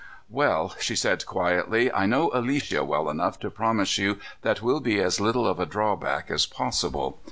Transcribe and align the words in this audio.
"Well," 0.31 0.73
she 0.79 0.95
said 0.95 1.27
quietly, 1.27 1.91
"I 1.93 2.07
know 2.07 2.31
Alicia 2.33 2.83
well 2.83 3.07
enough 3.07 3.37
to 3.41 3.51
promise 3.51 3.99
you 3.99 4.17
that 4.41 4.63
we'll 4.63 4.79
be 4.79 4.99
as 4.99 5.19
little 5.21 5.45
of 5.45 5.59
a 5.59 5.67
drawback 5.67 6.31
as 6.31 6.47
possible. 6.47 7.19